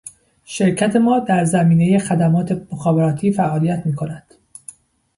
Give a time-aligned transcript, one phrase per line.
[0.45, 4.33] شرکت ما در زمینه خدمات مخابراتی فعالیت میکند